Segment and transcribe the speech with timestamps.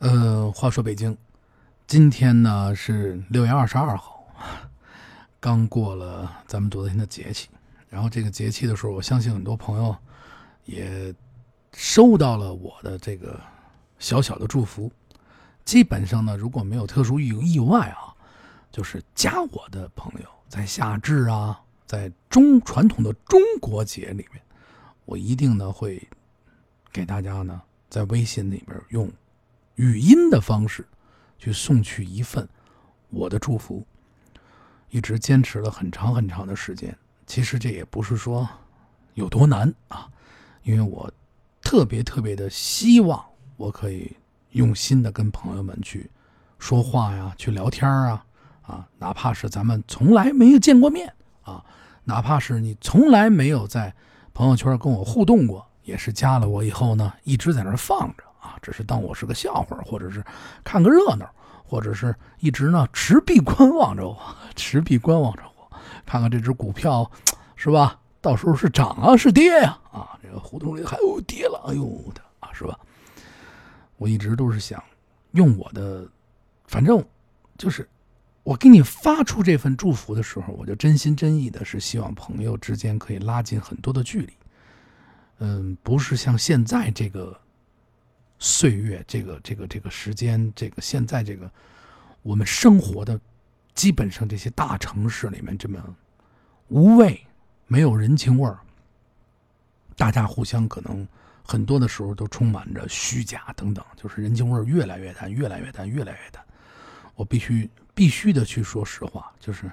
[0.00, 1.16] 呃，话说北京，
[1.88, 4.24] 今天呢是六月二十二号，
[5.40, 7.48] 刚过了咱们昨天的节气。
[7.88, 9.96] 然后这个节气的时候，我相信很多朋友
[10.66, 11.12] 也
[11.74, 13.40] 收到了我的这个
[13.98, 14.88] 小小的祝福。
[15.64, 18.14] 基本上呢，如果没有特殊意意外啊，
[18.70, 24.40] 就是加我的朋友在夏至啊，在中传统的中国节里面，
[25.06, 26.08] 我一定呢会
[26.92, 27.60] 给大家呢
[27.90, 29.10] 在微信里边用
[29.78, 30.86] 语音的方式
[31.38, 32.46] 去送去一份
[33.10, 33.86] 我的祝福。
[34.90, 36.96] 一直坚持了很长很长的时间。
[37.26, 38.48] 其实这也不是说
[39.14, 40.08] 有多难啊，
[40.62, 41.10] 因为我
[41.60, 43.22] 特别特别的希望
[43.56, 44.16] 我可以
[44.52, 46.10] 用心的跟朋友们去
[46.58, 48.24] 说话呀，去聊天啊，
[48.62, 51.62] 啊，哪怕是咱们从来没有见过面啊，
[52.04, 53.94] 哪怕是你从来没有在
[54.32, 58.24] 朋友圈跟我互动过，也是加了我以后呢，一直在那放着，
[58.60, 60.24] 只是当我是个笑话，或者是
[60.62, 61.28] 看个热闹，
[61.64, 64.18] 或者是一直呢持币观望着我，
[64.56, 65.76] 持币观望着我。
[66.06, 67.10] 看看这只股票，
[67.56, 67.98] 是吧？
[68.20, 69.78] 到时候是涨啊，是跌呀？
[69.92, 72.78] 啊，这个胡同里还有跌了，哎呦的啊，是吧？
[73.96, 74.82] 我一直都是想
[75.32, 76.06] 用我的，
[76.66, 77.04] 反正
[77.56, 77.88] 就是
[78.42, 84.32] 我给你发出这份祝福的时候，我就真心真意的是希望朋友之间可以拉近很多的距离。
[85.38, 87.38] 嗯，不是像现在这个
[88.38, 91.50] 岁月，这个这个这个时间，这个现在这个
[92.22, 93.20] 我们生活的。
[93.74, 95.80] 基本上这些大城市里面这么
[96.66, 97.24] 无味，
[97.68, 98.58] 没有人情味儿，
[99.96, 101.06] 大家互相可能
[101.44, 106.44] 很多的时候都充满着虚假等等，就是人情味儿越来越淡，越来越淡，越来越淡。
[107.14, 109.70] 我必须必须的去说实话，就是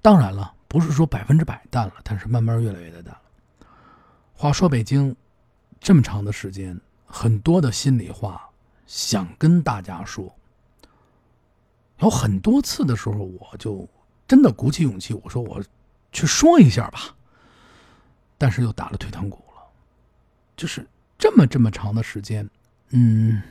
[0.00, 3.20] 当然了，不是说百分之百淡了，但是慢慢越来越淡了。
[4.34, 5.16] 话说北京
[5.80, 8.48] 这么长的时间，很多的心里话
[8.86, 10.32] 想跟大家说。
[11.98, 13.88] 有很多次的时候，我就
[14.28, 15.60] 真的鼓起勇气，我说我
[16.12, 17.16] 去说一下吧。
[18.36, 19.62] 但是又打了退堂鼓了，
[20.56, 20.86] 就是
[21.18, 22.48] 这么这么长的时间，
[22.90, 23.42] 嗯，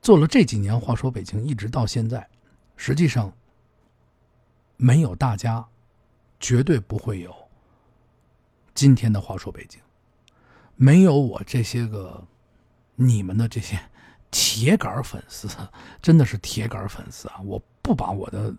[0.00, 2.28] 做了这几年，话说北京一直到现在，
[2.76, 3.32] 实际上
[4.76, 5.66] 没有大家，
[6.38, 7.34] 绝对不会有
[8.72, 9.80] 今天的话说北京，
[10.76, 12.26] 没有我这些个
[12.96, 13.78] 你们的这些。
[14.36, 15.46] 铁杆粉丝
[16.02, 17.38] 真的是铁杆粉丝啊！
[17.44, 18.52] 我不把我的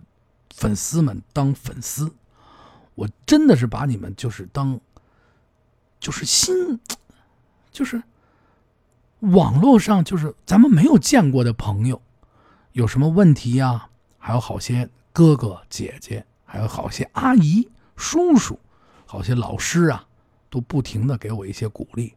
[0.51, 2.09] 粉丝们当粉丝，
[2.93, 4.79] 我真的是把你们就是当，
[5.99, 6.79] 就是心，
[7.73, 8.01] 就是
[9.19, 12.01] 网络上就是咱们没有见过的朋友，
[12.71, 13.89] 有什么问题呀？
[14.17, 18.57] 还有好些哥哥姐姐，还有好些阿姨叔叔，
[19.05, 20.07] 好些老师啊，
[20.49, 22.13] 都不停的给我一些鼓励，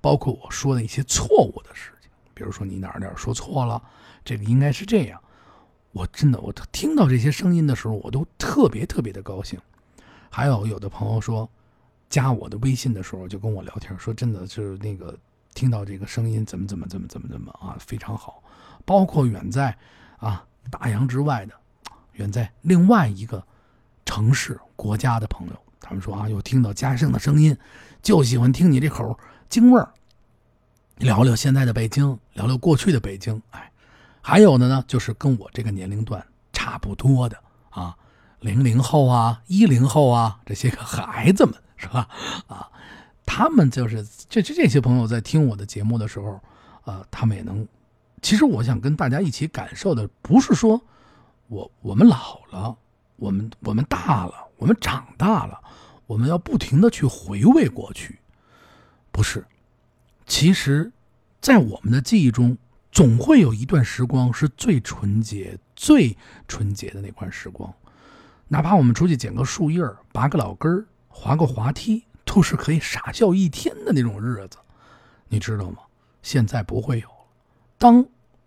[0.00, 2.10] 包括我说的一些错误的事情。
[2.34, 3.82] 比如说你哪哪说错了，
[4.24, 5.20] 这个应该是这样。
[5.92, 9.60] 我真的，我听到这些声音的时候，我都特别特别的高兴。
[10.28, 11.48] 还有有的朋友说，
[12.10, 15.16] 加我的微信的时候就跟我聊天，说真的就是那个
[15.54, 18.42] 听到这个声音怎么怎么怎么怎么怎么啊，非常好。
[18.84, 19.76] 包括远在
[20.18, 21.54] 啊大洋之外的，
[22.14, 23.46] 远在另外一个
[24.04, 27.54] 城市国家的朋友，他们说啊，又听到嘉盛的声音，
[28.02, 29.18] 就喜欢听你这口
[29.50, 29.86] 京味儿。
[30.96, 33.70] 聊聊现在的北京，聊聊过去的北京，哎，
[34.22, 37.36] 还有的呢，就是跟我这个年龄段差不多的
[37.68, 37.94] 啊，
[38.40, 42.08] 零零后啊，一零后啊，这些个孩子们是吧？
[42.46, 42.70] 啊，
[43.26, 46.40] 他们就是这这这些朋友在听我的节目的时候，
[46.84, 47.66] 啊，他们也能。
[48.22, 50.80] 其实我想跟大家一起感受的，不是说
[51.48, 52.74] 我我们老了，
[53.16, 55.60] 我们我们大了，我们长大了，
[56.06, 58.18] 我们要不停的去回味过去，
[59.10, 59.44] 不是。
[60.26, 60.90] 其实，
[61.40, 62.56] 在我们的记忆中，
[62.90, 66.16] 总会有一段时光是最纯洁、最
[66.48, 67.72] 纯洁的那块时光。
[68.48, 69.82] 哪怕我们出去捡个树叶
[70.12, 74.58] 拔个老根儿、滑个滑梯，都是可以傻笑一天的那种日子。
[75.28, 75.78] 你知道吗？
[76.22, 77.14] 现在不会有了。
[77.76, 78.06] 当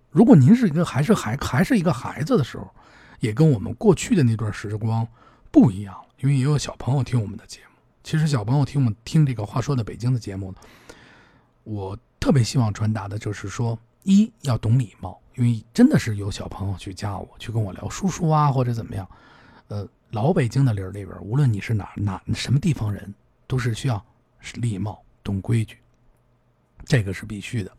[0.10, 2.68] 如果您是一个还是还还是一个孩子的时候，
[3.20, 5.08] 也跟我们过去的那段时光
[5.60, 6.00] 不一样。
[6.20, 7.76] 因为也有小朋友听我们的节目。
[8.04, 10.58] 其实小朋友听我们听这个话说的北京的节目呢。
[11.64, 19.08] 我特别希望传达的就是说，一要懂礼貌，因为真的是有小朋友去加我，去跟我聊叔叔啊，或者怎么样。
[19.68, 23.14] 呃，老北京的里里边，无论你是哪哪什么地方人，
[23.46, 24.04] 都是需要
[24.54, 25.78] 礼貌、懂规矩，
[26.86, 27.72] 这个是必须的。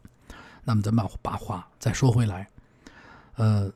[0.63, 2.47] 那么咱们把把话再说回来，
[3.37, 3.73] 呃，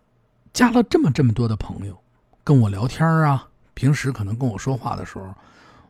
[0.52, 1.98] 加了这么这么多的朋友
[2.44, 5.34] 跟我聊天啊，平时可能跟我说话的时候，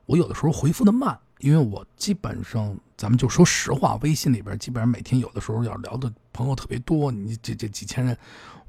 [0.06, 1.18] 我有的时候回复的慢。
[1.38, 8.16] 因为我基本上，咱们就说实话，微信里边基本上每天有的时候要聊的朋友特别多，你这这几千人，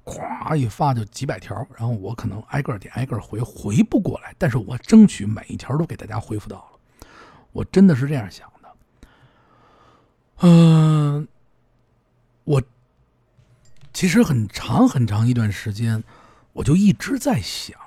[0.04, 7.08] 咵一发就几百条，然后我可能挨个点挨个回，回不过来，但是我争取每一条都给大家回复到了，
[7.52, 8.76] 我真的是这样想的。
[10.40, 11.28] 嗯，
[12.44, 12.60] 我
[13.94, 16.04] 其实很长很长一段时间，
[16.54, 17.80] 我就一直在想，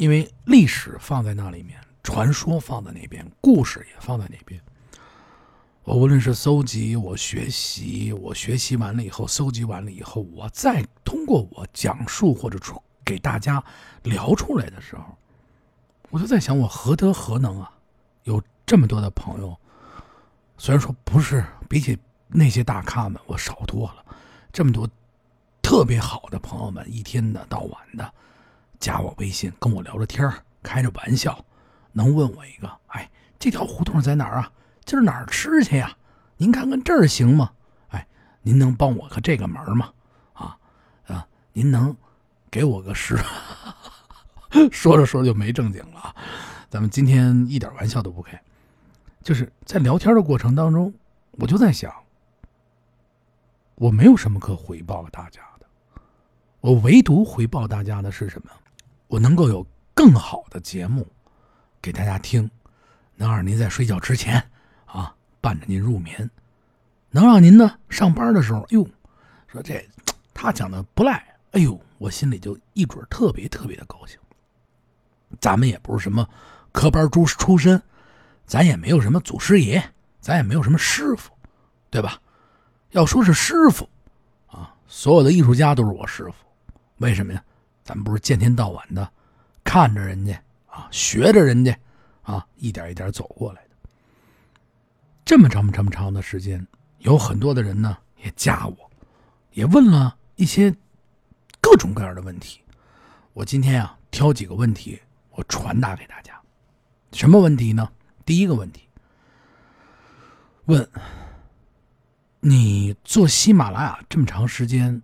[0.00, 4.58] 因为历史放在那里面，传说放在那边，故事也放在那边。
[5.82, 13.62] 我无论是搜集，我学习，我学习完了以后，搜集完了以后，我再通过我讲述或者出给大家
[14.02, 15.04] 聊出来的时候，
[16.08, 17.70] 我就在想，我何德何能啊？
[18.22, 19.54] 有这么多的朋友，
[20.56, 24.02] 虽然说不是比起那些大咖们我少多了，
[24.50, 24.88] 这么多
[25.60, 28.14] 特别好的朋友们，一天的到晚的
[28.80, 30.32] 加我微信，跟我聊着天
[30.62, 31.44] 开着玩笑，
[31.92, 34.50] 能问我一个，哎，这条胡同在哪儿啊？
[34.86, 35.94] 今儿哪儿吃去呀？
[36.38, 37.52] 您看看这儿行吗？
[37.90, 38.06] 哎，
[38.40, 39.92] 您能帮我个这个忙吗？
[40.32, 40.56] 啊
[41.06, 41.94] 啊，您能
[42.50, 43.18] 给我个十？
[44.72, 46.16] 说着说着就没正经了啊。
[46.70, 48.40] 咱们今天一点玩笑都不开，
[49.22, 50.92] 就是在聊天的过程当中，
[51.32, 51.92] 我就在想，
[53.74, 55.66] 我没有什么可回报大家的，
[56.60, 58.50] 我唯独回报大家的是什么？
[59.10, 61.04] 我能够有更好的节目
[61.82, 62.48] 给大家听，
[63.16, 64.40] 能让您在睡觉之前。
[64.86, 66.30] 啊，伴着您入眠，
[67.10, 68.88] 能让您呢上班的时候，哎呦，
[69.48, 69.84] 说这
[70.32, 74.16] 他讲的不赖，哎呦，我心里就一准特别特别的高兴。
[75.40, 76.28] 咱们也不是什么
[76.70, 77.82] 科班出出身，
[78.46, 79.82] 咱也没有什么祖师爷，
[80.20, 81.32] 咱也没有什么师傅，
[81.90, 82.20] 对吧？
[82.92, 83.88] 要说是师傅，
[84.46, 86.32] 啊，所有的艺术家都是我师傅。
[86.98, 87.42] 为什么呀？
[87.84, 89.10] 咱们不是见天到晚的
[89.64, 91.76] 看着人家啊，学着人家
[92.22, 93.70] 啊，一点一点走过来的。
[95.24, 96.66] 这么长这么长的时间，
[96.98, 98.90] 有很多的人呢也加我，
[99.52, 100.74] 也问了一些
[101.60, 102.60] 各种各样的问题。
[103.32, 105.00] 我今天啊挑几个问题，
[105.30, 106.40] 我传达给大家。
[107.12, 107.90] 什么问题呢？
[108.24, 108.88] 第一个问题，
[110.66, 110.88] 问
[112.40, 115.02] 你做喜马拉雅这么长时间，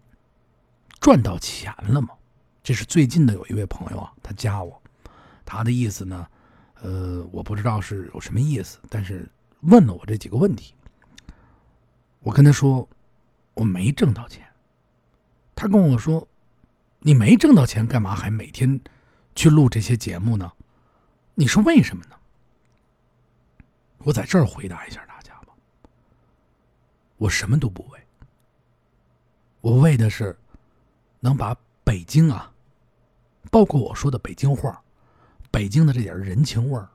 [1.00, 2.10] 赚到钱了吗？
[2.66, 4.82] 这是最近的有一位朋友啊，他加我，
[5.44, 6.26] 他的意思呢，
[6.80, 9.30] 呃，我不知道是有什么意思，但是。
[9.62, 10.74] 问了我这几个问题，
[12.20, 12.86] 我跟他说
[13.54, 14.46] 我没挣到钱。
[15.56, 16.28] 他跟我说
[17.00, 18.78] ：“你没挣到钱，干嘛还每天
[19.34, 20.52] 去录这些节目呢？”
[21.34, 22.16] 你说为什么呢？
[24.00, 25.54] 我在这儿回答一下大家吧。
[27.16, 28.00] 我什么都不为，
[29.62, 30.38] 我为的是
[31.18, 32.52] 能把北京啊，
[33.56, 34.78] 包括我说的北京话，
[35.50, 36.86] 北京的这点人情味儿。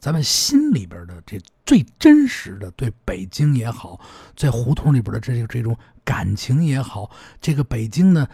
[0.00, 4.00] 咱们心里边的这最真实的对北京也好，
[4.34, 7.08] 在胡同里边的这这种感情也好，
[7.40, 8.28] 这个北京的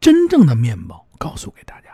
[0.00, 1.88] 真正的面貌告诉给大家。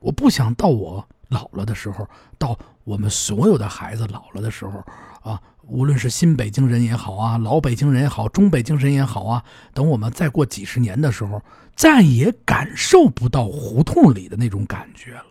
[0.00, 2.04] 我不想到我老了的时候，
[2.36, 2.58] 到
[2.90, 4.84] 我们所有的孩子老了的时候
[5.22, 11.40] 啊，无论是新北京人也好啊，老北京人也好，中北京人也好啊，等我们再过几十年的时候，
[11.76, 15.26] 再也感受不到胡同里的那种感觉了。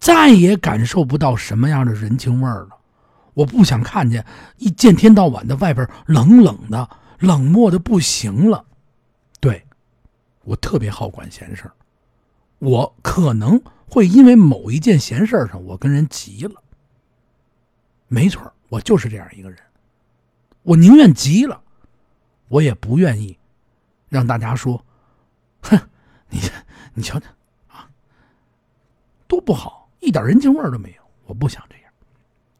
[0.00, 2.70] 再也感受不到什么样的人情味儿了。
[3.34, 4.26] 我不想看见
[4.56, 6.90] 一见天到晚的外边冷冷的、
[7.20, 8.64] 冷漠的不行了。
[9.38, 9.64] 对，
[10.42, 11.72] 我特别好管闲事儿，
[12.58, 16.62] 我可能会因为某一件闲事上，我跟人急了。
[18.06, 19.58] 没错，我就是这样一个人。
[20.62, 21.60] 我宁愿急了，
[22.48, 23.38] 我也不愿意
[24.08, 24.84] 让大家说
[25.62, 25.78] ：“哼，
[26.28, 26.40] 你
[26.94, 27.26] 你瞧瞧
[27.68, 27.88] 啊，
[29.26, 31.92] 多不好。”一点人情味都没有，我不想这样，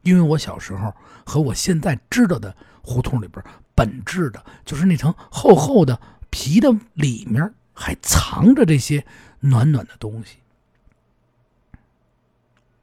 [0.01, 0.93] 因为我小时候
[1.25, 3.43] 和我现在知道的胡同里边，
[3.73, 9.03] 本质的就是那层厚厚的皮的里面还藏着这些
[9.39, 10.37] 暖暖的东西。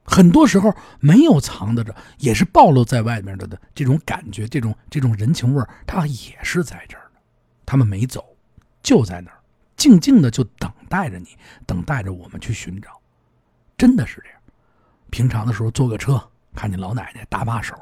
[0.09, 7.19] 很多时候没有藏的着，也是暴露在外面的的这种感觉，这种这种人情味它也是在这儿的。
[7.65, 8.25] 他们没走，
[8.81, 9.37] 就在那儿，
[9.75, 12.89] 静静的就等待着你，等待着我们去寻找，
[13.77, 14.39] 真的是这样。
[15.09, 16.21] 平常的时候坐个车，
[16.55, 17.75] 看见老奶奶搭把手，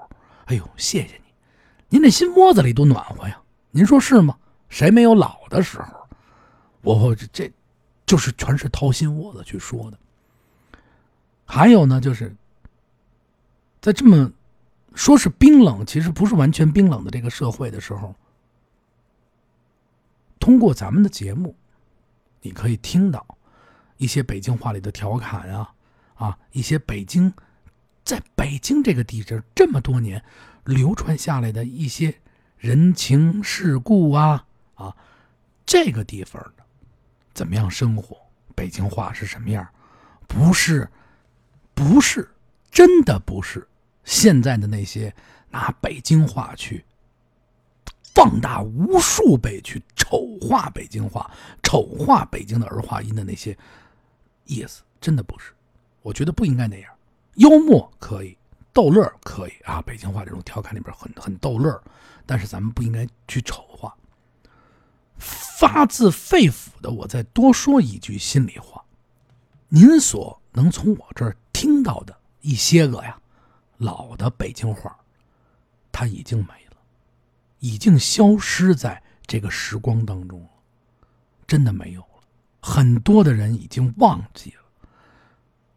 [0.46, 1.34] 哎呦，谢谢你，
[1.90, 3.40] 您这心窝子里多暖和呀！
[3.70, 4.36] 您说是吗？
[4.68, 6.08] 谁没有老的时候？
[6.82, 7.54] 我这这，
[8.06, 10.00] 就是全是掏心窝子去说的。
[11.46, 12.36] 还有呢，就是
[13.82, 14.32] 在这么
[14.94, 18.14] 说是冰冷，其实不是完全冰冷的这个社会的时候，
[20.40, 21.56] 通过咱们的节目，
[22.42, 23.26] 你可以听到
[23.98, 25.72] 一些北京话里的调侃啊。
[26.16, 27.34] 啊，一些北京，
[28.06, 30.24] 在北京这个地址这么多年
[30.64, 32.22] 流传下来的一些
[32.58, 34.96] 人情世故啊，啊，
[35.66, 36.64] 这个地方的
[37.34, 38.16] 怎么样生活，
[38.56, 39.68] 北京话是什么样，
[40.26, 40.90] 不是，
[41.76, 42.28] 不是，
[42.72, 43.68] 真的不是
[44.06, 45.14] 现在的那些
[45.50, 46.84] 拿北京话去
[48.14, 51.30] 放大无数倍去丑化北京话、
[51.62, 53.56] 丑化北京的儿化音的那些
[54.46, 55.52] 意思，真的不是。
[56.02, 56.92] 我觉得不应该那样，
[57.36, 58.38] 幽默可以，
[58.72, 59.82] 逗乐可以啊。
[59.82, 61.84] 北京话这种调侃里边很很逗乐，
[62.26, 63.94] 但是咱们不应该去丑化。
[65.18, 68.84] 发自肺腑的，我再多说一句心里话：
[69.68, 73.20] 您所能从我这儿听到的一些个呀
[73.78, 74.98] 老的北京话，
[75.92, 76.78] 它已经没了，
[77.60, 80.50] 已经消失在这个时光当中了，
[81.46, 82.08] 真的没有了。
[82.62, 84.62] 很多的人已经忘记了。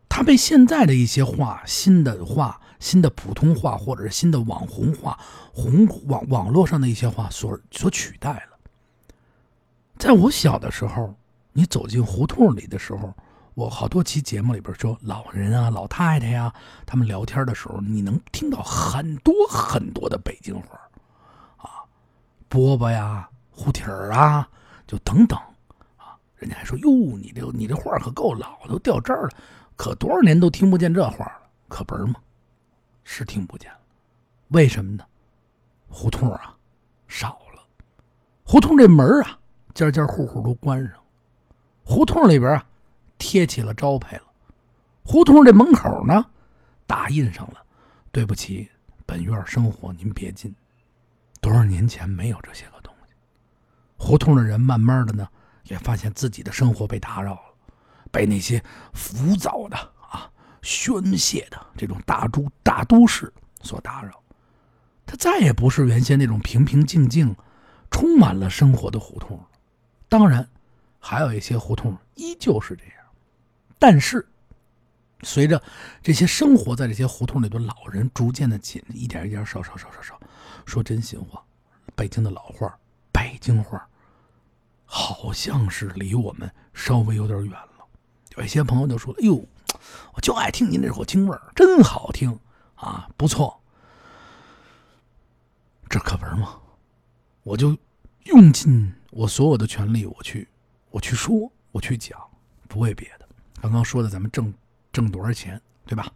[0.09, 5.19] 他被现在的一些话、新的话、新的普通话，或者是新的网红话、
[5.53, 8.59] 红网网络上的一些话所所取代了。
[9.97, 11.15] 在我小的时候，
[11.53, 13.15] 你走进胡同里的时候，
[13.59, 16.55] 我好多期节目里边说老人啊、老太太呀，
[16.87, 20.79] 他们聊天的时候，你能听到很多很多的北京话，
[21.57, 21.83] 啊，
[22.49, 24.49] 饽饽呀、胡蹄儿啊，
[24.87, 25.37] 就等等，
[25.97, 26.89] 啊，人家还说哟，
[27.19, 29.31] 你这你这话可够老，都掉这儿了。
[29.75, 32.15] 可多少年都听不见这话了，可不是吗？
[33.03, 33.79] 是听不见了，
[34.51, 35.05] 为什么呢？
[35.89, 36.55] 胡同啊，
[37.09, 37.63] 少了，
[38.45, 39.37] 胡同这门啊，
[39.75, 40.93] 家家户户都关上，
[41.83, 42.65] 胡同里边啊，
[43.19, 44.23] 贴起了招牌了，
[45.05, 46.25] 胡同这门口呢，
[46.87, 47.63] 打印上了
[48.13, 48.71] “对不起，
[49.05, 50.55] 本院生活您别进”。
[51.41, 53.15] 多少年前没有这些个东西，
[53.97, 55.29] 胡同的人慢慢的呢，
[55.65, 57.41] 也发现自己的生活被打扰了。
[58.11, 60.31] 被那些浮躁的啊、
[60.63, 64.23] 宣泄的这种大都大都市所打扰，
[65.05, 67.37] 它再也不是原先那种平平静静、
[67.91, 69.39] 充满了生活的胡同
[70.09, 70.49] 当然，
[70.99, 72.98] 还有一些胡同依旧是这样，
[73.79, 74.27] 但是
[75.23, 75.63] 随着
[76.03, 80.21] 这些生活在这些胡同里的老人逐渐的紧，一点一点少少少少少，
[80.65, 81.43] 说真心话，
[81.95, 82.79] 北京的老话、
[83.13, 83.89] 北京话，
[84.85, 87.85] 好像是离我们稍微有点远了。
[88.37, 89.45] 有一些朋友就说：“哎呦，
[90.15, 92.39] 我就爱听您这口京味儿，真好听
[92.77, 93.61] 啊，不错。”
[95.91, 96.61] 这可不是吗？
[97.43, 97.77] 我就
[98.25, 100.47] 用尽我所有的全力，我去，
[100.91, 102.21] 我去说，我去讲，
[102.69, 103.28] 不为别的。
[103.61, 104.53] 刚刚说的，咱们挣
[104.93, 106.11] 挣多少钱，对吧？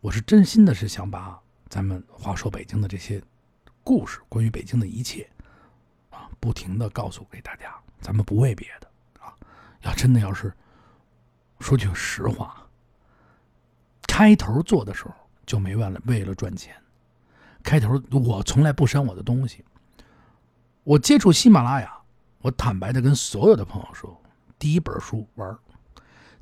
[0.00, 3.22] 我是真心的，是想把咱们话说北京的这些
[3.82, 5.28] 故事，关于北京的一切
[6.10, 7.74] 啊，不停的告诉给大家。
[8.00, 8.88] 咱们不为别的
[9.20, 9.34] 啊，
[9.82, 10.52] 要真的要是。
[11.58, 12.64] 说句实话，
[14.06, 15.14] 开头做的时候
[15.44, 16.72] 就没为了为了赚钱。
[17.64, 19.64] 开头我从来不删我的东西。
[20.84, 21.92] 我接触喜马拉雅，
[22.40, 24.16] 我坦白的跟所有的朋友说，
[24.56, 25.58] 第一本书玩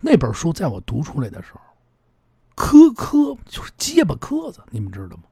[0.01, 1.61] 那本书在我读出来的时候，
[2.55, 5.25] 磕磕就是结巴磕子，你们知道吗？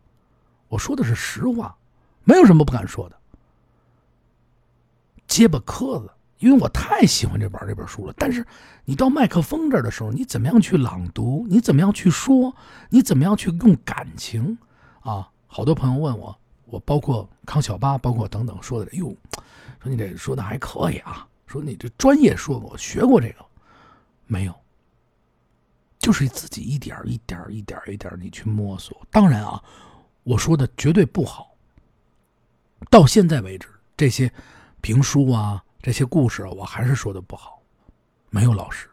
[0.68, 1.76] 我说的是实话，
[2.24, 3.16] 没有什么不敢说的。
[5.26, 6.10] 结巴磕子。
[6.40, 8.44] 因为我太喜欢这本这本书了，但是
[8.84, 11.46] 你到麦克风这儿的时候，你怎么样去朗读？
[11.48, 12.54] 你怎么样去说？
[12.90, 14.58] 你怎么样去用感情？
[15.00, 19.16] 啊，好多朋友问我，我包括康小八，包括等等说的，哟，
[19.80, 23.36] 说你这说的还可以啊，说你这专业说过，学过这个
[24.26, 24.54] 没有？
[25.98, 29.06] 就是自己一点一点一点一点你去摸索。
[29.10, 29.62] 当然啊，
[30.22, 31.56] 我说的绝对不好。
[32.90, 34.32] 到现在为止，这些
[34.80, 35.64] 评书啊。
[35.80, 37.60] 这些故事我还是说的不好，
[38.30, 38.88] 没有老师。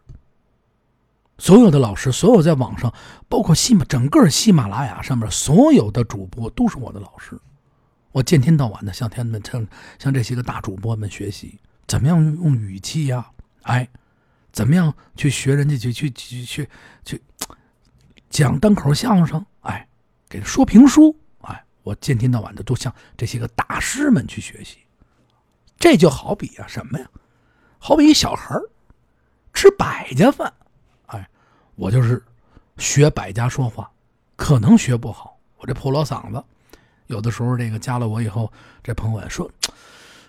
[1.38, 2.94] 所有的老师，所有在网上，
[3.30, 7.40] 包括喜马整个喜马拉雅上面所有的主播都是我的老师。
[8.12, 9.66] 我见天到晚的向他们、向
[10.00, 13.32] 向这些个大主播们学习，怎么样用语气呀？
[13.62, 13.88] 哎，
[14.52, 16.70] 怎么样去学人家去去去去
[17.06, 17.22] 去
[18.30, 19.46] 讲单口相声？
[19.62, 19.88] 哎，
[20.30, 21.16] 给说评书？
[21.42, 24.78] 哎，我见天到晚的都向这些个大师们去学习。
[25.80, 27.10] 这就好比啊，什么呀？
[27.80, 28.56] 好比一小孩
[29.54, 30.54] 吃百家饭，
[31.08, 31.30] 哎，
[31.76, 32.24] 我就是
[32.78, 33.90] 学百家说话，
[34.36, 35.38] 可能学不好。
[35.58, 36.44] 我这破锣嗓子，
[37.08, 38.52] 有的时候这个加了我以后，
[38.84, 39.50] 这朋友说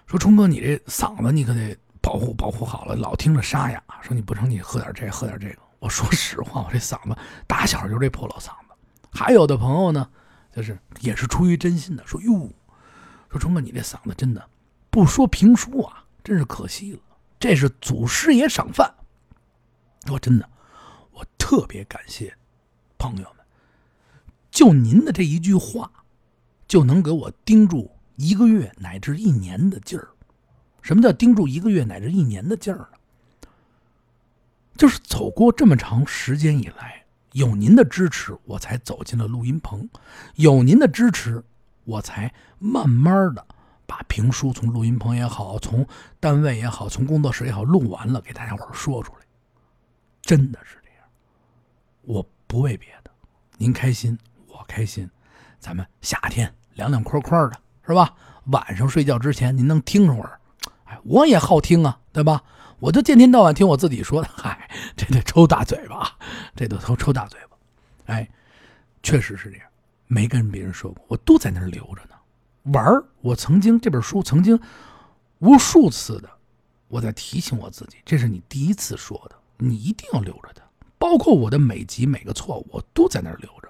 [0.07, 3.83] 说冲哥，你这嗓子你可得保护保护好了，老听着沙哑。
[4.03, 5.63] 说你不成，你喝点这喝点这个。
[5.79, 7.17] 我说实话，我这嗓子
[7.47, 8.75] 打小就这破锣嗓子。
[9.11, 10.09] 还有的朋友呢，
[10.55, 12.51] 就是也是出于真心的，说哟，
[13.31, 14.49] 说冲哥，你这嗓子真的。
[14.91, 17.01] 不说评书啊，真是可惜了。
[17.41, 18.93] 这是祖师爷赏饭。
[20.07, 20.49] 说真的，
[21.13, 22.33] 我特别感谢
[22.99, 23.45] 朋友们，
[24.51, 25.91] 就您的这一句话，
[26.69, 30.09] 就能给我盯住一个月乃至一年的劲儿。
[30.81, 32.99] 什么叫盯住一个月乃至一年的劲儿呢？
[34.77, 39.81] 就是走过这么长时间以来，有您的支持，我才走进了录音棚；
[40.37, 41.43] 有您的支持，
[41.85, 43.47] 我才慢慢的
[43.87, 45.87] 把评书从录音棚也好，从
[46.19, 49.19] 单位也好，从工作室也好录完了，给大家伙说出来。
[50.23, 51.05] 真的是这样，
[52.03, 53.11] 我不为别的，
[53.59, 55.09] 您开心，我开心，
[55.59, 57.53] 咱们夏天凉凉快快的，
[57.87, 58.15] 是吧？
[58.47, 60.41] 晚上睡觉之前，您能听会儿，
[60.85, 62.43] 哎，我也好听啊，对吧？
[62.83, 66.17] 我就天天到晚听我自己说的，嗨， 这得抽大嘴巴，
[66.57, 67.57] 这都抽抽大嘴巴，
[68.13, 68.29] 哎，
[69.05, 69.67] 确实是这样，
[70.09, 72.17] 没跟别人说过，我都在那儿留着呢。
[72.73, 74.59] 玩儿，我曾经这本书曾经
[75.39, 76.29] 无数次的，
[76.89, 79.37] 我在提醒我自己，这是你第一次说的。
[79.59, 80.63] 你一定要留着它，
[80.99, 83.69] 包括我的每集每个错误，我都在那儿留着。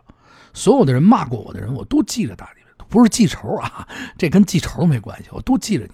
[0.54, 2.52] 所有的人骂过我的人，我都记着大家
[2.88, 5.92] 不是记仇啊，这跟记仇没关系，我都记着你。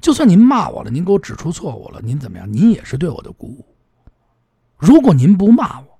[0.00, 2.50] 就算您骂我了，您给我指出错误了，您怎么样？
[2.50, 3.66] 您也是对我的鼓舞。
[4.76, 5.98] 如果您不骂我，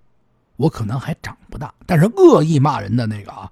[0.56, 1.72] 我可能还长不大。
[1.86, 3.50] 但是恶意骂人的那个啊，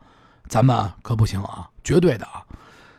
[0.49, 2.45] 咱们可不行啊，绝对的啊。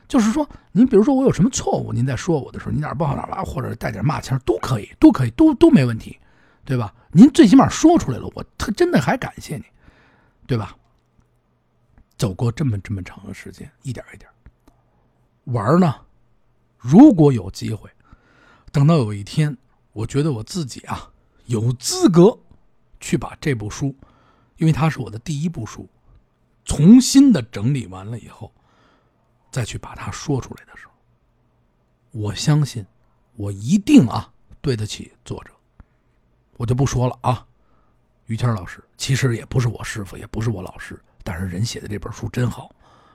[0.07, 6.17] 就是说，您比如说我有什么错误，您在说我的时候，你哪不好哪吧，或者带点骂腔，都可以，都可以，都都没问题。
[6.65, 6.93] 对吧？
[7.11, 9.63] 您最起码说出来了，我特真的还感谢你，
[10.45, 10.75] 对吧？
[12.15, 14.29] 走过这么这么长的时间，一点一点
[15.45, 15.95] 玩呢。
[16.79, 17.89] 如果有机会，
[18.71, 19.55] 等到有一天，
[19.91, 21.11] 我觉得我自己啊
[21.45, 22.39] 有资格
[22.99, 23.93] 去把这部书，
[24.57, 25.87] 因为它是我的第一部书，
[26.63, 28.51] 重新的整理完了以后，
[29.51, 30.93] 再去把它说出来的时候，
[32.11, 32.85] 我相信
[33.35, 34.31] 我一定啊
[34.61, 35.51] 对得起作者。
[36.55, 37.45] 我就不说了啊，
[38.25, 42.73] 于谦老师其实也不是我师傅，也不是我老师，但是人写的这本书真好，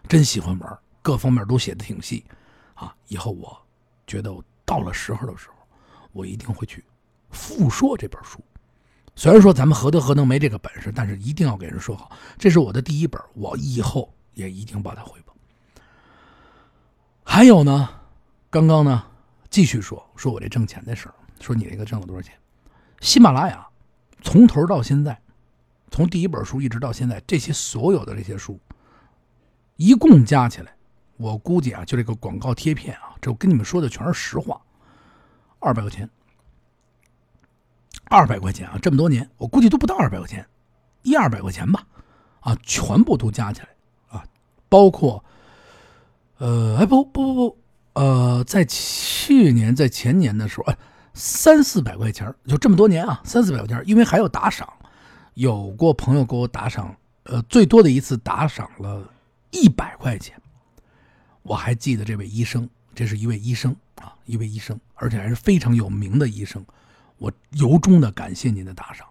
[0.09, 2.25] 真喜欢玩，各方面都写的挺细，
[2.75, 3.57] 啊，以后我
[4.07, 5.55] 觉得我到了时候的时候，
[6.13, 6.85] 我一定会去
[7.31, 8.39] 复说这本书。
[9.17, 15.33] 虽然说咱们何德何能没这个本事，但是一定要给人说好，这是我的第一本，我以后也一定把它回报。
[17.23, 17.89] 还有呢，
[18.51, 19.05] 刚刚呢
[19.49, 22.35] 继续说说我这挣钱的事儿，说你这个挣了多少钱？
[23.01, 23.67] 喜马拉雅，
[24.23, 25.21] 从头到现在，
[25.91, 28.59] 从第一本书一直到现在，这些所有的这些书，
[29.77, 30.75] 一共加起来，
[31.17, 34.61] 我估计啊，就这个广告贴片啊，这我跟你们说的全是实话，
[35.59, 36.09] 二百块钱，
[38.05, 40.47] 二百块钱啊，这么多年，我估计都不到二百块钱，
[41.03, 41.87] 一二百块钱吧，
[42.41, 43.69] 啊，全部都加起来
[44.09, 44.25] 啊，
[44.69, 45.25] 包括，
[46.39, 47.59] 呃，哎不不不不，
[47.95, 50.79] 呃，在去年在前年的时候，哎。
[51.17, 54.69] 三四百块钱就这么多年啊，三四百块钱因为还有打赏，
[55.35, 59.09] 有过朋友给我打赏，呃，最多的一次打赏了
[59.53, 60.37] 一百块钱。
[61.45, 66.65] 我还记得这位医生，这是一位医生啊，一位医生，而且还是非常有名的医生。
[67.19, 69.07] 我由衷的感谢您的打赏。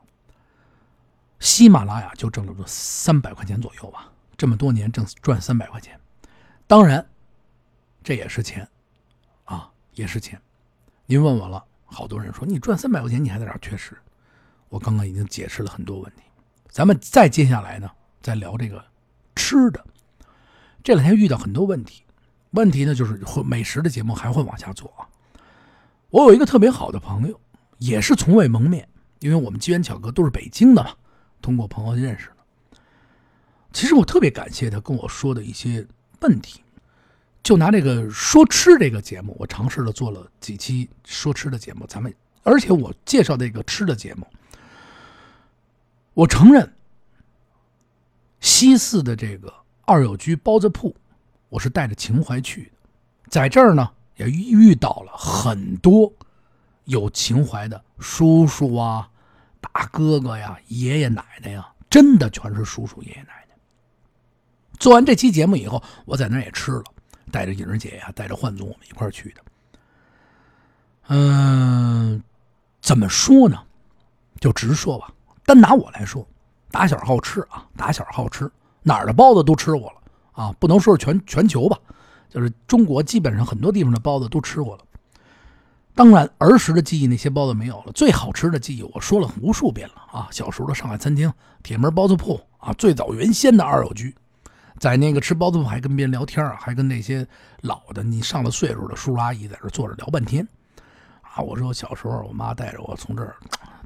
[1.39, 5.99] 喜马拉雅就挣了三百块钱左右吧，这么多年挣赚三百块钱，
[6.67, 7.05] 当然，
[8.03, 8.67] 这也是钱，
[9.45, 10.41] 啊，也是钱。
[11.05, 11.63] 您问我了。
[11.85, 13.95] 好多人说你赚三百块钱，你还在这儿缺失。
[14.69, 16.23] 我刚刚已经解释了很多问题，
[16.69, 18.83] 咱们再接下来呢，再聊这个
[19.35, 19.85] 吃的。
[20.83, 22.02] 这两天遇到很多问题，
[22.53, 25.05] 问题呢就是美食的节目还会往下做啊。
[26.09, 27.39] 我有一个特别好的朋友，
[27.77, 28.87] 也是从未蒙面，
[29.19, 30.91] 因为我们机缘巧合都是北京的嘛，
[31.41, 32.79] 通过朋友认识的。
[33.71, 35.85] 其实我特别感谢他跟我说的一些
[36.21, 36.61] 问题。
[37.41, 42.13] 就拿这个说吃这个节目，我尝试了做了几期说吃的节目，咱们
[42.43, 44.25] 而且我介绍这个吃的节目，
[46.13, 46.73] 我承认
[48.39, 49.53] 西四的这个
[49.85, 50.95] 二友居包子铺，
[51.53, 52.71] 我是带着情怀去的，
[53.29, 56.11] 在这儿呢也遇到了很多
[56.85, 59.07] 有情怀的叔叔啊、
[59.61, 63.55] 大哥哥呀、爷爷奶奶呀，真的全是叔叔爷爷奶奶。
[64.79, 66.83] 做完这期节目以后，我在那儿也吃了。
[67.31, 69.41] 带着颖儿姐呀，带着焕总，我们一块儿去的。
[71.09, 72.23] 嗯，
[72.81, 73.63] 怎么说呢？
[74.39, 75.13] 就直说吧。
[75.45, 76.27] 单拿我来说，
[76.71, 80.01] 打小好吃啊，打小好吃，哪儿的包子都吃过了
[80.33, 80.53] 啊。
[80.59, 81.79] 不能说是全全球吧，
[82.29, 84.83] 就是中国基本上很多地方的包子都吃过了。
[85.95, 87.91] 当然，儿时的记忆那些包子没有了。
[87.93, 90.27] 最好吃的记忆，我说了无数遍了啊。
[90.31, 94.13] 小时候的上海餐厅、铁门包子铺啊，最早原先的二友居。
[94.79, 97.25] 在那个吃包子铺还跟别人聊天还跟那些
[97.61, 100.45] 老的你上了岁数的叔叔阿姨在这坐着聊半天，
[101.21, 101.41] 啊！
[101.43, 103.35] 我说小时候我妈带着我从这儿，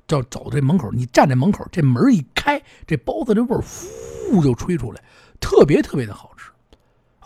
[0.08, 5.04] 就走这门口，你站在门口，这门一开，这包子这味儿呼就吹出来，
[5.42, 6.32] 特别特别的好，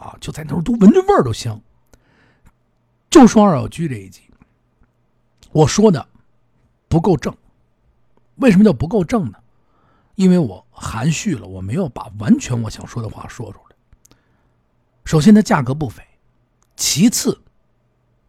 [0.02, 0.18] 啊！
[0.20, 1.62] 就在那儿都闻着味儿都香。
[3.10, 4.22] 就说二小居这一集，
[5.52, 6.08] 我说的
[6.88, 7.36] 不够正。
[8.38, 9.38] 为什么叫不够正呢？
[10.16, 13.76] 因为我含蓄了，我没有把完全我想说的话说出来。
[15.06, 16.02] 首先，它价格不菲；
[16.76, 17.40] 其次，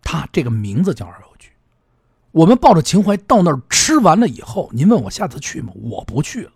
[0.03, 1.51] 它这个名字叫二友居。
[2.31, 5.73] 我们抱着情怀到那儿吃完了以后，您问我下次去吗？
[5.75, 6.53] 我不去了。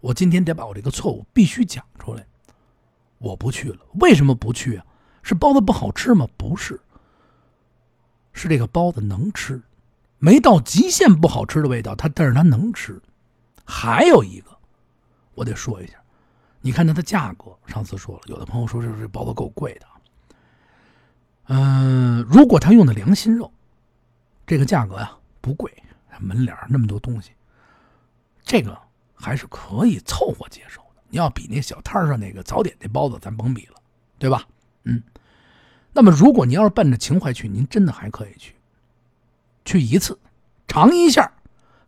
[0.00, 2.26] 我今天得把我这个错误必须讲出来。
[3.22, 3.78] 我不去了。
[4.00, 4.84] 为什么不去啊？
[5.22, 6.26] 是包子不好吃吗？
[6.36, 6.80] 不是，
[8.32, 9.62] 是这个包子能吃，
[10.18, 13.00] 没到极限不好吃的味道，它但是它能吃。
[13.64, 14.50] 还有一个，
[15.34, 15.94] 我得说一下，
[16.60, 19.86] 你看它的价格，上次说了，有的朋友说这这包子够贵的。
[21.44, 23.52] 嗯，如果他用的良心肉，
[24.44, 25.72] 这个价格呀不贵，
[26.18, 27.30] 门脸那么多东西，
[28.42, 28.76] 这个
[29.14, 30.82] 还是可以凑合接受。
[31.12, 33.74] 你要比那小摊上那个早点那包子，咱甭比了，
[34.18, 34.48] 对吧？
[34.84, 35.02] 嗯。
[35.92, 38.54] 那么，如果您要是奔着情怀去，您真的还可以去，
[39.66, 40.18] 去一次，
[40.66, 41.30] 尝一下，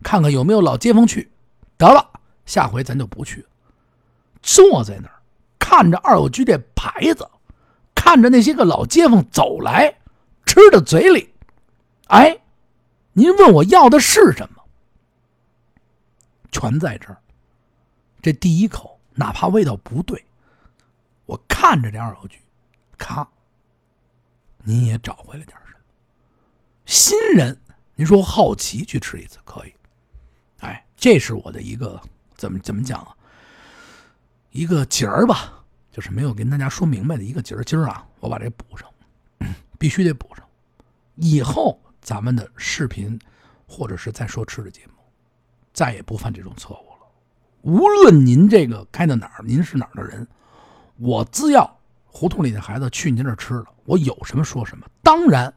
[0.03, 1.31] 看看有没有老街坊去。
[1.79, 2.07] 得了，
[2.45, 3.47] 下回咱就不去。
[4.43, 5.23] 坐在那儿，
[5.59, 7.27] 看着二友居这牌子，
[7.95, 10.01] 看着那些个老街坊走来，
[10.45, 11.33] 吃到嘴里，
[12.09, 12.43] 哎，
[13.15, 14.63] 您问我要的是什么？
[16.53, 17.17] 全在这儿。
[18.21, 18.94] 这第一口。
[19.15, 20.25] 哪怕味道不对，
[21.27, 22.41] 我看着这二楼剧，
[22.99, 23.27] 咔，
[24.59, 25.81] 您也找回来点什么？
[26.85, 27.59] 新人，
[27.95, 29.75] 您说好奇去吃一次可以，
[30.59, 32.01] 哎，这是我的一个
[32.37, 33.17] 怎么怎么讲啊？
[34.51, 37.65] 一个节儿吧，就是没有跟大家说明白的一个节儿。
[37.65, 38.89] 今儿啊，我把这补上，
[39.79, 40.45] 必须得补上。
[41.15, 43.19] 以后咱们的视频
[43.67, 44.93] 或者是再说吃的节目，
[45.73, 46.84] 再也不犯这种错误。
[47.65, 50.27] 无论您这个开到哪儿，您是哪儿的人，
[50.99, 54.87] 我只要胡同里的孩子去您这吃了，我有什么说什么。
[55.03, 55.51] 当然，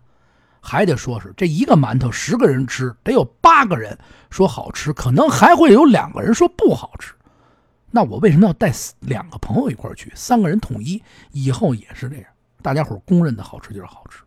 [0.61, 3.97] 还得说是这一个馒头十个人吃，得有八个人
[4.29, 7.13] 说好吃，可能还会有两个人说不好吃。
[7.91, 10.09] 那我为什么要带两个朋友一块去？
[10.15, 12.25] 三个人统一，以后也是这样，
[12.61, 14.19] 大家伙公认的好吃就是好吃。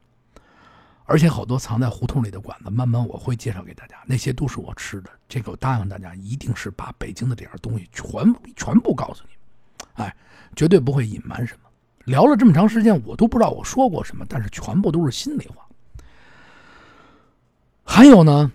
[1.10, 5.10] 而且好多藏在胡同里的馆子，慢慢我会介绍给大家，那些都是我吃的。
[5.28, 10.16] 这个我答应大家，一定是把北京的这点东西全全部告诉你，哎，
[10.54, 11.68] 绝对不会隐瞒什么。
[12.04, 15.66] 聊了这么长时间，我都不知道我说过什么，但是全部都是心里话。
[17.82, 18.52] 还有呢，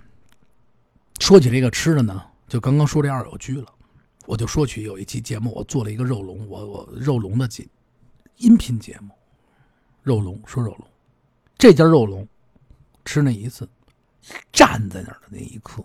[1.19, 3.67] 说起这个吃的呢，就刚刚说这二友居了，
[4.27, 7.67] 我就说起有一期节目，我做了一个肉龙，我我肉龙的节
[8.37, 9.09] 音频节目，
[10.03, 10.87] 肉龙说肉龙，
[11.57, 12.25] 这家肉龙。
[13.05, 13.69] 吃那一次，
[14.51, 15.83] 站在那儿的那一刻，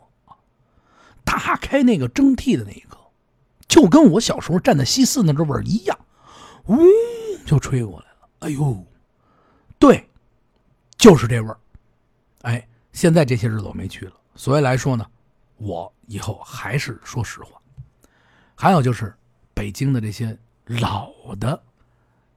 [1.24, 2.98] 打开那个蒸屉的那一刻，
[3.68, 5.98] 就跟我小时候站在西四那个味儿一样，
[6.64, 6.76] 呜，
[7.46, 8.28] 就吹过来了。
[8.40, 8.84] 哎呦，
[9.78, 10.08] 对，
[10.96, 11.58] 就是这味儿。
[12.42, 15.06] 哎，现在这些日子我没去了，所以来说呢，
[15.58, 17.60] 我以后还是说实话。
[18.54, 19.14] 还有就是
[19.54, 21.62] 北京的这些老的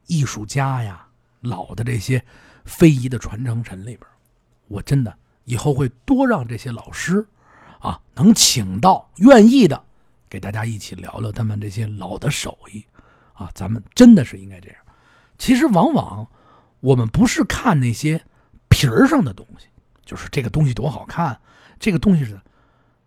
[0.08, 1.08] 艺术家呀，
[1.42, 2.24] 老的这些
[2.66, 4.06] 非遗的传承人里边。
[4.74, 7.26] 我真的以后会多让这些老师，
[7.80, 9.84] 啊，能请到愿意的，
[10.28, 12.84] 给大家一起聊聊他们这些老的手艺，
[13.34, 14.78] 啊，咱们真的是应该这样。
[15.38, 16.28] 其实往往
[16.80, 18.24] 我们不是看那些
[18.68, 19.68] 皮儿上的东西，
[20.04, 21.40] 就是这个东西多好看，
[21.80, 22.40] 这个东西是，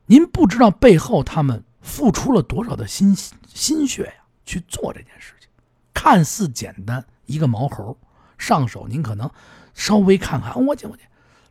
[0.07, 3.17] 您不知道背后他们付出了多少的心
[3.49, 5.49] 心血呀去做这件事情。
[5.93, 7.99] 看似简单一个毛猴
[8.39, 9.29] 上手，您可能
[9.75, 11.03] 稍微看看，我去我去。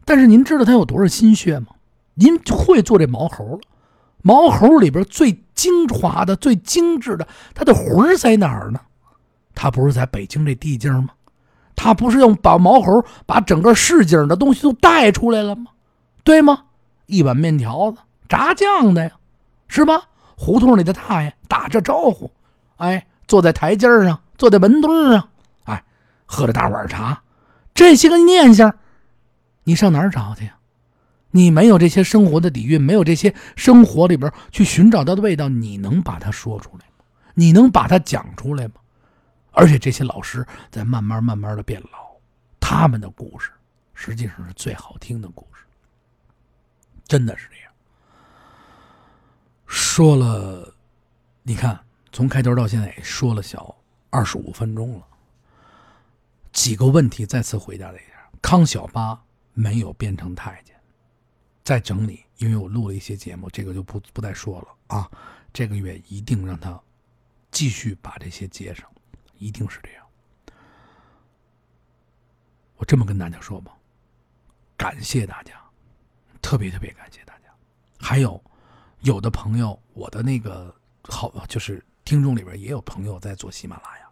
[0.05, 1.67] 但是您知道他有多少心血吗？
[2.13, 3.59] 您会做这毛猴了，
[4.21, 8.79] 毛猴里边最精华的、最精致的，它的魂儿在哪儿呢？
[9.53, 11.09] 它不是在北京这地界吗？
[11.75, 15.71] 它不是用把毛猴把整个市井的东西都带出来了吗？
[16.23, 16.63] 对吗？
[17.07, 17.97] 一碗面条子，
[18.29, 19.11] 炸酱的呀，
[19.67, 20.03] 是吧？
[20.37, 22.31] 胡同里的大爷打着招呼，
[22.77, 25.29] 哎，坐在台阶上，坐在门墩上，
[25.65, 25.83] 哎，
[26.25, 27.21] 喝着大碗茶，
[27.73, 28.75] 这些个念想。
[29.65, 30.57] 你上哪儿找去呀？
[31.31, 37.03] 你没有这些生活的底蕴，没有这些生活里边去寻找到的味道，你能把它说出来吗？
[37.33, 38.75] 你能把它讲出来吗？
[39.51, 42.15] 而且这些老师在慢慢慢慢的变老，
[42.57, 43.51] 他们的故事
[43.93, 45.65] 实际上是最好听的故事，
[47.05, 47.73] 真的是这样。
[49.65, 50.73] 说了，
[51.43, 51.77] 你看
[52.13, 53.75] 从开头到现在也说了小
[54.09, 55.05] 二十五分钟了，
[56.53, 59.19] 几个问题再次回答了一下，康小八。
[59.55, 60.75] 没有变成太监，
[61.63, 65.09] 再整理，因为我录了一些节目，这个就不不再说了啊。
[65.53, 66.79] 这个月一定让他
[67.49, 68.87] 继续把这些接上，
[69.37, 70.05] 一定是这样。
[72.75, 73.71] 我这么跟大家说吧，
[74.75, 75.53] 感谢大家，
[76.41, 77.43] 特别特别感谢大家。
[77.97, 78.43] 还有
[78.99, 84.09] 有的朋友，我的那个好就是听众里边也有朋友在做喜马拉雅，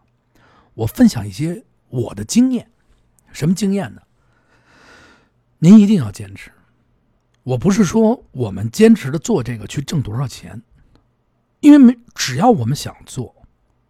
[0.74, 2.72] 我分享一些我的经验，
[3.34, 4.02] 什么经验呢？
[5.64, 6.52] 您一定要坚持。
[7.44, 10.62] 我不是说我们坚持的做这个去挣多少钱，
[11.62, 13.34] 因为没只要我们想做，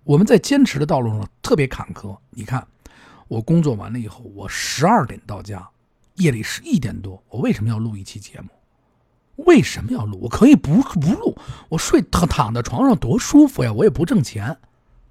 [0.04, 2.16] 我们在坚持的道路上特别坎坷。
[2.30, 2.68] 你看，
[3.28, 5.68] 我工作完了以后，我十二点到家，
[6.18, 8.50] 夜里十一点多，我为什么要录一期节目？
[9.38, 10.20] 为什么要录？
[10.22, 11.36] 我可以不不录，
[11.70, 13.74] 我睡躺躺在床上多舒服呀！
[13.74, 14.56] 我也不挣钱，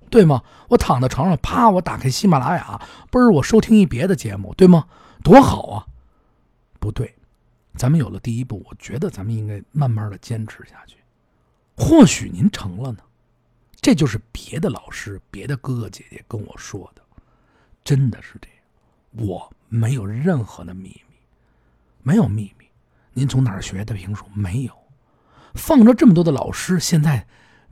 [0.09, 0.41] 对吗？
[0.69, 4.87] 我躺在床上，啪，我打开喜马拉雅，不是我收听一别的节目，对吗？
[5.25, 5.87] 多好啊！
[6.83, 7.15] 不对。
[7.77, 10.97] 咱们有了第一步，我觉得咱们应该慢慢的坚持下去。
[11.77, 12.99] 或许您成了呢，
[13.81, 17.03] 这就是别的老师、别的哥哥姐姐跟我说的，
[17.85, 19.29] 真的是这样。
[19.29, 21.17] 我没有任何的秘密，
[22.03, 22.67] 没有秘密。
[23.13, 24.27] 您从哪儿学的评书？
[24.35, 24.77] 没有。
[25.55, 27.25] 放着这么多的老师，现在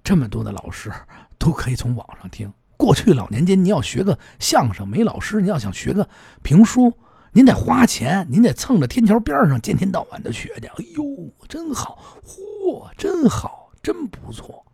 [0.05, 0.92] 这么多的老师
[1.37, 2.53] 都可以从网上听。
[2.77, 6.09] 过去老年间，你要学个相声，没老师；你要想学个
[6.42, 6.96] 评书。
[7.33, 10.66] 您得花钱，您得蹭着天桥边上，天天到晚的学去。
[10.66, 11.05] 哎呦，
[11.49, 14.64] 真好，嚯，真好，真不错。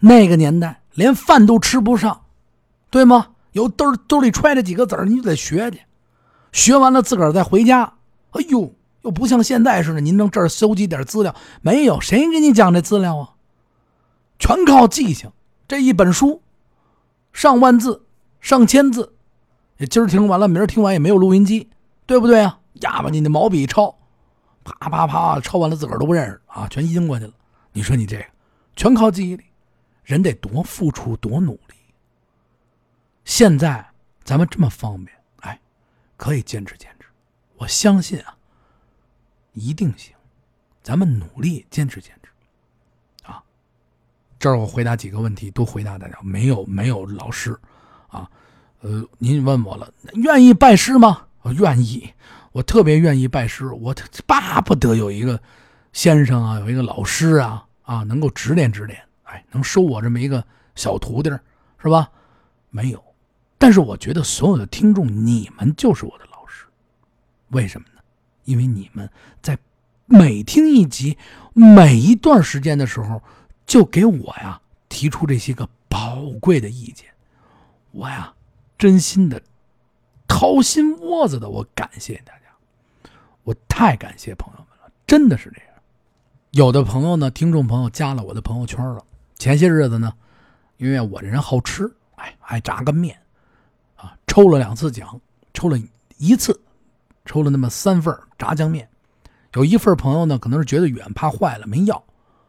[0.00, 2.22] 那个年代连饭都吃不上，
[2.90, 3.28] 对吗？
[3.52, 5.80] 有兜兜里揣着几个子儿，你就得学去。
[6.52, 7.94] 学完了自个儿再回家。
[8.32, 11.34] 哎呦，又不像现在似的，您能这儿搜集点资料？
[11.62, 13.30] 没有，谁给你讲这资料啊？
[14.38, 15.30] 全靠记性。
[15.66, 16.42] 这一本书，
[17.32, 18.04] 上万字，
[18.40, 19.13] 上千字。
[19.78, 21.68] 今儿听完了，明儿听完也没有录音机，
[22.06, 22.60] 对不对啊？
[22.80, 23.96] 哑巴，你那毛笔抄，
[24.64, 27.32] 啪啪啪抄完了，自个儿都不认识啊，全阴过去了。
[27.72, 28.24] 你说你这个，
[28.76, 29.44] 全靠记忆力，
[30.04, 31.74] 人得多付出多努力。
[33.24, 33.84] 现在
[34.22, 35.60] 咱们这么方便，哎，
[36.16, 37.06] 可以坚持坚持，
[37.56, 38.36] 我相信啊，
[39.52, 40.14] 一定行。
[40.82, 42.30] 咱们努力坚持坚持，
[43.30, 43.42] 啊，
[44.38, 47.58] 这儿我回答几个问题，都回答大家，没有没有老师，
[48.84, 51.22] 呃，您问我了，愿意拜师吗？
[51.40, 52.06] 我愿意，
[52.52, 53.94] 我特别愿意拜师，我
[54.26, 55.40] 巴不得有一个
[55.94, 60.44] 先生啊，有一个老师啊，啊，能够指点指点，哎，能收我这么一个
[60.74, 61.30] 小徒弟，
[61.82, 62.10] 是吧？
[62.68, 63.02] 没有，
[63.56, 66.66] 但是我觉得所有的听众，你们就是我的老师，
[67.48, 68.02] 为什么呢？
[68.44, 69.08] 因为你们
[69.40, 69.56] 在
[70.04, 71.16] 每听一集、
[71.54, 73.22] 每一段时间的时候，
[73.64, 77.06] 就给我呀提出这些个宝贵的意见，
[77.90, 78.34] 我呀。
[78.76, 79.40] 真心的，
[80.26, 83.10] 掏心窝子的，我感谢大家，
[83.42, 85.70] 我太感谢朋友们了，真的是这样。
[86.50, 89.04] 有的朋友呢，听众朋友加了我的朋友圈了。
[89.36, 90.12] 前些日子呢，
[90.76, 93.18] 因为我这人好吃，哎，爱炸个面，
[93.96, 95.20] 啊，抽了两次奖，
[95.52, 95.76] 抽了
[96.18, 96.60] 一次，
[97.24, 98.88] 抽了那么三份炸酱面。
[99.54, 102.02] 有一份朋友呢，可能是觉得远，怕坏了没要。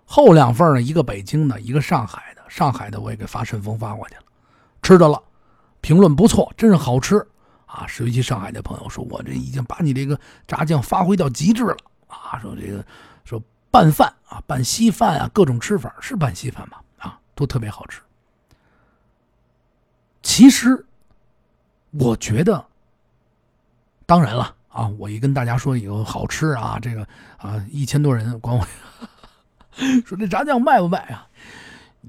[0.05, 2.43] 后两份呢，一个北京的，一个上海的。
[2.47, 4.21] 上海的我也给发顺丰发过去了，
[4.83, 5.21] 吃着了。
[5.85, 7.15] 评论不错，真是好吃
[7.67, 7.85] 啊！
[7.99, 12.39] 尤其上海的朋友说，我这已经把你这个炸酱发挥到极致了啊！
[12.41, 12.83] 说这个
[13.23, 16.79] 说拌饭啊，拌稀饭啊，各种吃法是拌稀饭吗？
[16.97, 18.01] 啊，都特别好吃。
[20.23, 20.83] 其实
[21.91, 22.65] 我觉得，
[24.07, 28.67] 当然了啊，我一跟大家说以后好吃啊，这个啊，一千多人管我
[30.03, 31.27] 说这炸酱卖不卖啊？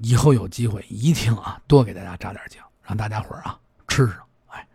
[0.01, 3.55] 以后有机会一定啊，多给大家炸点酱，让大家伙啊。
[3.97, 4.17] 吃上，
[4.49, 4.67] 哎，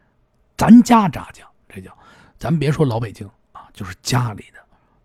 [0.57, 1.97] 咱家炸酱，这叫，
[2.41, 4.59] 咱别说老北京啊，就是家里的，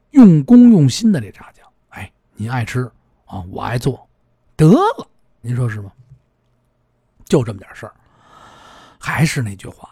[0.10, 2.92] 用功用心的这炸酱，哎，您爱吃
[3.26, 4.10] 啊，我爱做，
[4.56, 5.08] 得了，
[5.40, 5.92] 您说是吗？
[7.26, 7.94] 就这么点事儿，
[8.98, 9.88] 还是那句话，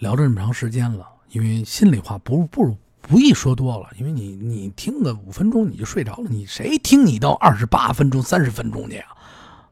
[0.00, 9.06] 聊了这么长时间了，因为心里话不不不易说多了，因为你你听个五分钟你就睡着了，你谁听你到二十八分钟、三十分钟去呀？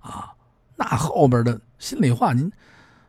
[0.01, 0.33] 啊，
[0.77, 2.51] 那后边的心里话您。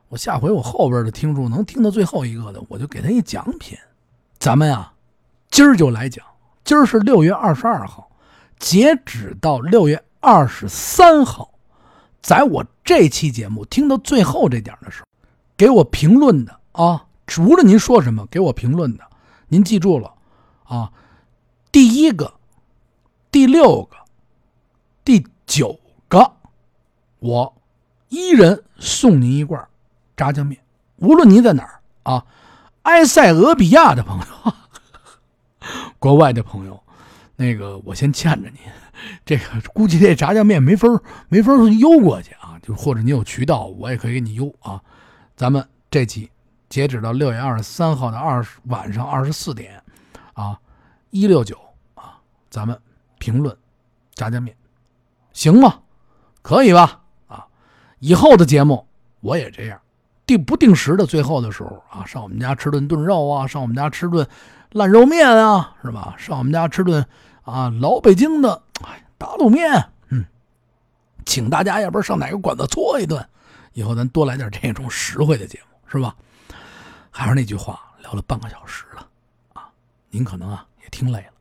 [0.10, 3.78] 我下回我后边的听众能听到最后一个的，我就给他一奖品。
[4.40, 4.94] 咱们啊，
[5.52, 6.26] 今儿就来讲。
[6.64, 8.10] 今儿是六月二十二号，
[8.60, 11.50] 截止到六月二十三号，
[12.22, 15.06] 在我这期节目听到最后这点的时候，
[15.56, 17.06] 给我评论的啊，
[17.40, 19.04] 无论您说什么，给我评论的，
[19.48, 20.14] 您记住了
[20.64, 20.92] 啊。
[21.72, 22.34] 第一个、
[23.32, 23.96] 第六个、
[25.04, 26.34] 第九个，
[27.20, 27.54] 我
[28.10, 29.68] 一人送您一罐。
[30.18, 30.60] 炸酱面，
[30.98, 32.26] 无论您在哪儿啊，
[32.82, 34.54] 埃塞俄比亚的朋友，
[36.00, 36.84] 国外的朋友，
[37.36, 38.60] 那个我先欠着您，
[39.24, 40.88] 这个估计这炸酱面没法
[41.30, 44.82] 没法邮过去啊，就或者你有渠道，我也可以给你邮啊。
[45.36, 46.30] 咱们这期
[46.68, 49.82] 截止到六月二十三号的二十晚上二十四点
[50.34, 50.60] 啊，
[51.12, 51.56] 一六九
[51.94, 52.18] 啊，
[52.50, 52.76] 咱们
[53.20, 53.56] 评论
[54.16, 54.58] 炸酱面，
[55.32, 55.82] 行吗？
[56.42, 57.02] 可以吧？
[57.28, 57.46] 啊，
[58.00, 58.88] 以后的节目
[59.20, 59.80] 我也这样，
[60.28, 64.28] 定不定时的，最后的时候啊，上我们家吃顿炖肉啊，上我们家吃顿
[64.74, 66.14] 烂肉面啊，是吧？
[66.18, 67.04] 上我们家吃顿
[67.44, 68.62] 啊老北京的
[69.18, 70.26] 打卤面，嗯，
[71.26, 73.26] 请大家要不上哪个馆子搓一顿，
[73.72, 76.14] 以后咱多来点这种实惠的节目，是吧？
[77.10, 79.08] 还是那句话，聊了半个小时了，
[79.54, 79.70] 啊，
[80.10, 81.34] 您可能啊也听累了，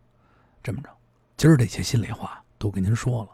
[0.62, 0.88] 这么着，
[1.36, 3.30] 今儿这些心里话都跟您说了。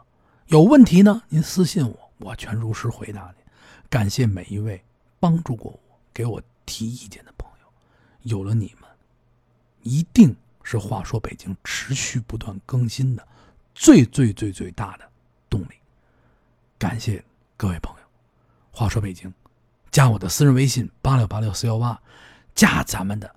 [0.47, 3.45] 有问题呢，您私信我，我全如实回答您。
[3.89, 4.83] 感谢每一位
[5.23, 5.79] 帮助过我、
[6.13, 7.67] 给我提意见的朋友，
[8.23, 8.89] 有了你们，
[9.81, 13.25] 一定是话说北京持续不断更新的
[13.73, 15.09] 最最最最大的
[15.49, 15.75] 动力。
[16.77, 17.23] 感谢
[17.55, 18.05] 各位朋友，
[18.69, 19.33] 话说北京，
[19.91, 21.97] 加我的私人微信八六八六四幺八，
[22.53, 23.33] 加咱们的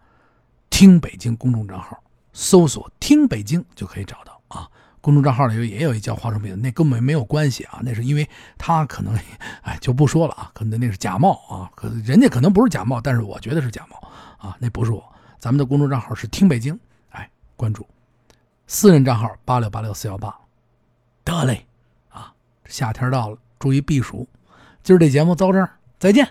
[0.69, 4.69] 听北京公众账号，搜索“听北京”就可以找到啊。
[5.07, 9.17] 公众账号里也有一叫华生病，那根本没有关系啊，那是因为他可能，
[9.63, 13.97] 哎，就不说了啊，可能那是假冒啊，可人家可能不是假冒，但是我觉得是假冒
[14.37, 15.01] 啊，那不是我。
[15.39, 16.77] 咱们的公众账号是听北京，
[17.11, 17.87] 哎，关注。
[18.67, 20.37] 私人账号八六八六四幺八，
[21.23, 21.65] 得嘞，
[22.09, 22.33] 啊，
[22.65, 24.29] 夏天到了，注意避暑。
[24.83, 26.29] 今儿这节目到这儿，再见。